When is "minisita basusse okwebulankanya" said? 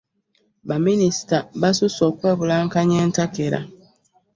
0.87-2.95